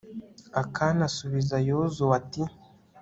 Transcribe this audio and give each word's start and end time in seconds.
akani 0.61 1.01
asubiza 1.09 1.55
yozuwe, 1.69 2.13
ati 2.19 2.43